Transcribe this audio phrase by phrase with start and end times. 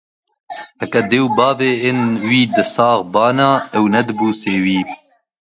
[0.81, 4.81] Heke dê û bav ên wî di sax bane, ew ne dibû sêwî